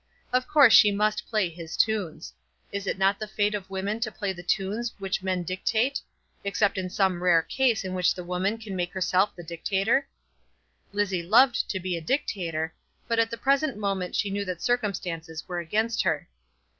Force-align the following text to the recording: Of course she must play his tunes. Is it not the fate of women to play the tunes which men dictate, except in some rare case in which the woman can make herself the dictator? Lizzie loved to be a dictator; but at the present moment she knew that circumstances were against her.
Of 0.33 0.47
course 0.47 0.73
she 0.73 0.91
must 0.91 1.27
play 1.29 1.47
his 1.47 1.77
tunes. 1.77 2.33
Is 2.71 2.87
it 2.87 2.97
not 2.97 3.19
the 3.19 3.27
fate 3.27 3.53
of 3.53 3.69
women 3.69 3.99
to 3.99 4.11
play 4.11 4.33
the 4.33 4.41
tunes 4.41 4.91
which 4.97 5.21
men 5.21 5.43
dictate, 5.43 6.01
except 6.43 6.79
in 6.79 6.89
some 6.89 7.21
rare 7.21 7.43
case 7.43 7.83
in 7.83 7.93
which 7.93 8.15
the 8.15 8.23
woman 8.23 8.57
can 8.57 8.75
make 8.75 8.93
herself 8.93 9.35
the 9.35 9.43
dictator? 9.43 10.07
Lizzie 10.91 11.21
loved 11.21 11.69
to 11.69 11.79
be 11.79 11.95
a 11.95 12.01
dictator; 12.01 12.73
but 13.07 13.19
at 13.19 13.29
the 13.29 13.37
present 13.37 13.77
moment 13.77 14.15
she 14.15 14.31
knew 14.31 14.43
that 14.43 14.63
circumstances 14.63 15.47
were 15.47 15.59
against 15.59 16.01
her. 16.01 16.27